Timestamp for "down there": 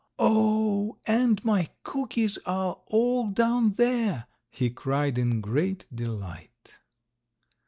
3.27-4.25